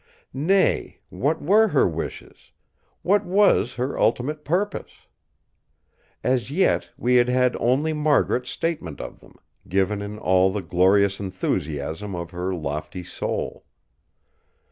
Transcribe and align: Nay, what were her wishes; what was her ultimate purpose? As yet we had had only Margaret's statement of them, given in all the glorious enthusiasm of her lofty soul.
Nay, 0.33 0.97
what 1.09 1.43
were 1.43 1.67
her 1.67 1.87
wishes; 1.87 2.51
what 3.03 3.23
was 3.23 3.75
her 3.75 3.99
ultimate 3.99 4.43
purpose? 4.43 5.05
As 6.23 6.49
yet 6.49 6.89
we 6.97 7.17
had 7.17 7.29
had 7.29 7.55
only 7.59 7.93
Margaret's 7.93 8.49
statement 8.49 8.99
of 8.99 9.19
them, 9.19 9.35
given 9.69 10.01
in 10.01 10.17
all 10.17 10.51
the 10.51 10.63
glorious 10.63 11.19
enthusiasm 11.19 12.15
of 12.15 12.31
her 12.31 12.51
lofty 12.55 13.03
soul. 13.03 13.63